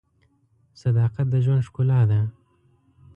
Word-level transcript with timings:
صداقت 0.81 1.25
د 1.33 1.35
ژوند 1.45 1.65
ښکلا 1.67 1.99
ده. 2.09 2.19